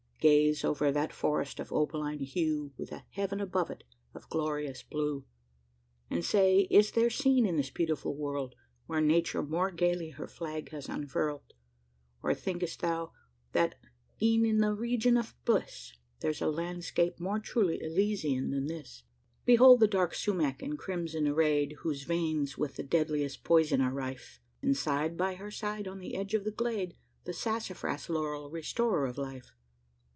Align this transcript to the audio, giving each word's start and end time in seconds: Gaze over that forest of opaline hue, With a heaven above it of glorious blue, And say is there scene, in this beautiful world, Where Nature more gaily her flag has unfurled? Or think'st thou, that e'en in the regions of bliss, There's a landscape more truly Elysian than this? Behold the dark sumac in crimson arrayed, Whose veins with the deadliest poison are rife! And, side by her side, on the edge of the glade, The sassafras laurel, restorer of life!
Gaze 0.23 0.63
over 0.63 0.91
that 0.91 1.11
forest 1.11 1.59
of 1.59 1.73
opaline 1.73 2.19
hue, 2.19 2.73
With 2.77 2.91
a 2.91 3.05
heaven 3.09 3.41
above 3.41 3.71
it 3.71 3.83
of 4.13 4.29
glorious 4.29 4.83
blue, 4.83 5.25
And 6.11 6.23
say 6.23 6.67
is 6.69 6.91
there 6.91 7.09
scene, 7.09 7.43
in 7.43 7.57
this 7.57 7.71
beautiful 7.71 8.13
world, 8.15 8.53
Where 8.85 9.01
Nature 9.01 9.41
more 9.41 9.71
gaily 9.71 10.11
her 10.11 10.27
flag 10.27 10.69
has 10.69 10.87
unfurled? 10.87 11.55
Or 12.21 12.35
think'st 12.35 12.81
thou, 12.81 13.13
that 13.53 13.79
e'en 14.21 14.45
in 14.45 14.59
the 14.59 14.75
regions 14.75 15.17
of 15.17 15.33
bliss, 15.43 15.93
There's 16.19 16.39
a 16.39 16.51
landscape 16.51 17.19
more 17.19 17.39
truly 17.39 17.81
Elysian 17.81 18.51
than 18.51 18.67
this? 18.67 19.01
Behold 19.43 19.79
the 19.79 19.87
dark 19.87 20.13
sumac 20.13 20.61
in 20.61 20.77
crimson 20.77 21.27
arrayed, 21.27 21.77
Whose 21.79 22.03
veins 22.03 22.59
with 22.59 22.75
the 22.75 22.83
deadliest 22.83 23.43
poison 23.43 23.81
are 23.81 23.91
rife! 23.91 24.39
And, 24.61 24.77
side 24.77 25.17
by 25.17 25.33
her 25.33 25.49
side, 25.49 25.87
on 25.87 25.97
the 25.97 26.15
edge 26.15 26.35
of 26.35 26.43
the 26.43 26.51
glade, 26.51 26.95
The 27.23 27.33
sassafras 27.33 28.07
laurel, 28.07 28.51
restorer 28.51 29.07
of 29.07 29.17
life! 29.17 29.55